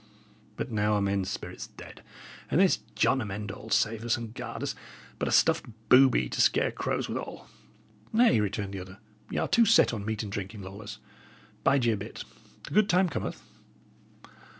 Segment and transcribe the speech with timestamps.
[0.57, 2.01] But now are men's spirits dead;
[2.49, 4.73] and this John Amend All, save us and guard us!
[5.19, 7.47] but a stuffed booby to scare crows withal."
[8.11, 8.97] "Nay," returned the other,
[9.29, 10.97] "y' are too set on meat and drinking, Lawless.
[11.63, 12.23] Bide ye a bit;
[12.63, 13.43] the good time cometh."